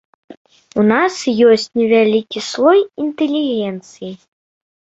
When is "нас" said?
0.91-1.19